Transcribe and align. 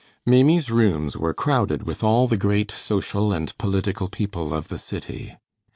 Maimie's 0.25 0.71
rooms 0.71 1.15
were 1.15 1.31
crowded 1.31 1.83
with 1.83 2.03
all 2.03 2.27
the 2.27 2.35
great 2.35 2.71
social 2.71 3.31
and 3.31 3.55
political 3.59 4.09
people 4.09 4.51
of 4.51 4.67
the 4.69 4.79
city. 4.79 5.37